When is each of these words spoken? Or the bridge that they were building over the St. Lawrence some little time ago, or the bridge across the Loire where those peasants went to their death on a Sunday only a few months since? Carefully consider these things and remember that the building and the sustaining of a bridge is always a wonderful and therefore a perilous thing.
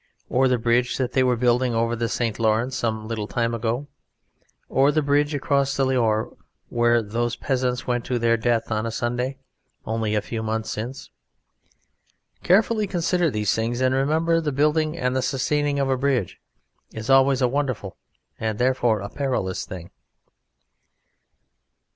Or 0.29 0.47
the 0.47 0.57
bridge 0.57 0.97
that 0.97 1.11
they 1.11 1.21
were 1.21 1.35
building 1.35 1.75
over 1.75 1.95
the 1.95 2.09
St. 2.09 2.39
Lawrence 2.39 2.75
some 2.75 3.07
little 3.07 3.27
time 3.27 3.53
ago, 3.53 3.85
or 4.67 4.91
the 4.91 5.03
bridge 5.03 5.35
across 5.35 5.77
the 5.77 5.85
Loire 5.85 6.31
where 6.69 7.03
those 7.03 7.35
peasants 7.35 7.85
went 7.85 8.03
to 8.05 8.17
their 8.17 8.35
death 8.35 8.71
on 8.71 8.87
a 8.87 8.89
Sunday 8.89 9.37
only 9.85 10.15
a 10.15 10.21
few 10.23 10.41
months 10.41 10.71
since? 10.71 11.11
Carefully 12.41 12.87
consider 12.87 13.29
these 13.29 13.53
things 13.53 13.79
and 13.79 13.93
remember 13.93 14.37
that 14.37 14.45
the 14.45 14.51
building 14.51 14.97
and 14.97 15.15
the 15.15 15.21
sustaining 15.21 15.77
of 15.77 15.87
a 15.91 15.97
bridge 15.97 16.39
is 16.91 17.11
always 17.11 17.39
a 17.43 17.47
wonderful 17.47 17.95
and 18.39 18.57
therefore 18.57 19.01
a 19.01 19.09
perilous 19.09 19.67
thing. 19.67 19.91